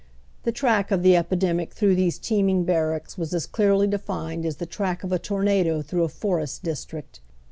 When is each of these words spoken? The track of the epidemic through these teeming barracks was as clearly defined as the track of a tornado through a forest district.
The 0.45 0.51
track 0.51 0.89
of 0.89 1.03
the 1.03 1.15
epidemic 1.15 1.73
through 1.75 1.93
these 1.93 2.17
teeming 2.17 2.63
barracks 2.63 3.19
was 3.19 3.35
as 3.35 3.45
clearly 3.45 3.85
defined 3.85 4.47
as 4.47 4.55
the 4.57 4.65
track 4.65 5.03
of 5.03 5.11
a 5.11 5.19
tornado 5.19 5.83
through 5.83 6.05
a 6.05 6.09
forest 6.09 6.63
district. 6.63 7.19